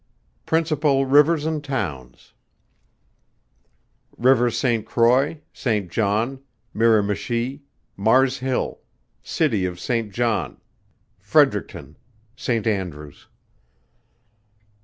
[0.47, 2.33] PRINCIPAL RIVERS AND TOWNS.
[4.19, 4.83] _River St.
[4.83, 5.39] Croix.
[5.53, 5.91] St.
[5.91, 6.41] John.
[6.73, 7.61] Miramichi.
[7.95, 8.79] Mars Hill.
[9.21, 10.11] City of St.
[10.11, 10.59] John.
[11.19, 11.97] Fredericton.
[12.35, 12.65] St.
[12.65, 13.27] Andrews.